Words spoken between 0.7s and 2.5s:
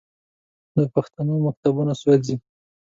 د پښتنو مکتبونه سوځوي.